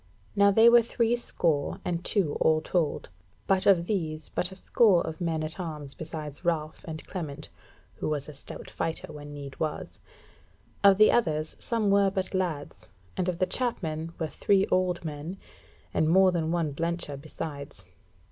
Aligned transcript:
Now 0.35 0.49
they 0.49 0.67
were 0.67 0.81
three 0.81 1.15
score 1.15 1.79
and 1.85 2.03
two 2.03 2.33
all 2.41 2.59
told, 2.59 3.09
but 3.45 3.67
of 3.67 3.85
these 3.85 4.29
but 4.29 4.51
a 4.51 4.55
score 4.55 5.05
of 5.05 5.21
men 5.21 5.43
at 5.43 5.59
arms 5.59 5.93
besides 5.93 6.43
Ralph, 6.43 6.83
and 6.87 7.05
Clement, 7.07 7.49
who 7.97 8.09
was 8.09 8.27
a 8.27 8.33
stout 8.33 8.67
fighter 8.67 9.13
when 9.13 9.31
need 9.31 9.59
was. 9.59 9.99
Of 10.83 10.97
the 10.97 11.11
others, 11.11 11.55
some 11.59 11.91
were 11.91 12.09
but 12.09 12.33
lads, 12.33 12.89
and 13.15 13.29
of 13.29 13.37
the 13.37 13.45
Chapmen 13.45 14.11
were 14.17 14.25
three 14.27 14.65
old 14.71 15.05
men, 15.05 15.37
and 15.93 16.09
more 16.09 16.31
than 16.31 16.51
one 16.51 16.73
blencher 16.73 17.15
besides. 17.15 17.85